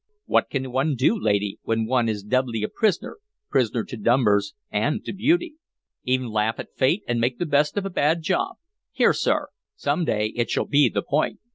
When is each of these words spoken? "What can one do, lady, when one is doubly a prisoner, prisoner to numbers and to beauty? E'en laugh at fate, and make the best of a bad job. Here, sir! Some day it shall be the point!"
"What 0.25 0.49
can 0.49 0.71
one 0.71 0.95
do, 0.95 1.15
lady, 1.15 1.59
when 1.61 1.85
one 1.85 2.09
is 2.09 2.23
doubly 2.23 2.63
a 2.63 2.67
prisoner, 2.67 3.19
prisoner 3.51 3.83
to 3.83 3.97
numbers 3.97 4.55
and 4.71 5.05
to 5.05 5.13
beauty? 5.13 5.57
E'en 6.07 6.25
laugh 6.25 6.55
at 6.59 6.75
fate, 6.75 7.03
and 7.07 7.21
make 7.21 7.37
the 7.37 7.45
best 7.45 7.77
of 7.77 7.85
a 7.85 7.91
bad 7.91 8.23
job. 8.23 8.55
Here, 8.91 9.13
sir! 9.13 9.49
Some 9.75 10.03
day 10.03 10.33
it 10.35 10.49
shall 10.49 10.65
be 10.65 10.89
the 10.89 11.03
point!" 11.03 11.39